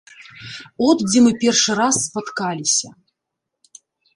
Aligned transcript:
От 0.87 1.03
дзе 1.09 1.19
мы 1.27 1.31
першы 1.45 1.71
раз 1.81 1.95
спаткаліся. 2.07 2.89